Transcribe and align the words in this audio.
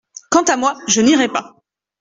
Quant 0.31 0.41
à 0.45 0.57
moi, 0.57 0.75
je 0.87 0.99
n’irai 1.01 1.27
pas. 1.27 1.57